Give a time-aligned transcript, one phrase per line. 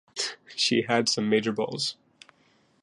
[0.55, 1.95] She had some major balls.